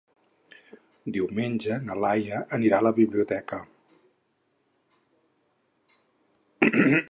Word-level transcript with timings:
Diumenge 1.17 1.77
na 1.89 1.97
Laia 2.05 2.39
anirà 2.57 2.79
a 2.81 2.85
la 2.87 2.93
biblioteca. 3.01 3.61